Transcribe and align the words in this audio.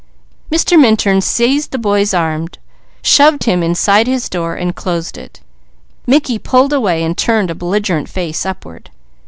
_"Mr. 0.57 0.79
Minturn 0.81 1.21
seized 1.21 1.69
the 1.69 1.77
boy's 1.77 2.11
arm, 2.11 2.47
shoved 3.03 3.43
him 3.43 3.61
inside 3.61 4.07
his 4.07 4.29
door 4.29 4.55
and 4.55 4.75
closed 4.75 5.15
it. 5.15 5.41
Mickey 6.07 6.39
pulled 6.39 6.73
away 6.73 7.03
and 7.03 7.15
turned 7.15 7.51
a 7.51 7.53
belligerent 7.53 8.09
face 8.09 8.43
upward. 8.43 8.89